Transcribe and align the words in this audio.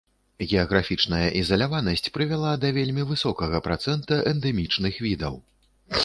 Геаграфічная 0.51 1.25
ізаляванасць 1.41 2.09
прывяла 2.15 2.53
да 2.63 2.71
вельмі 2.77 3.03
высокага 3.11 3.57
працэнта 3.67 4.17
эндэмічных 4.31 4.99
відаў. 5.07 5.35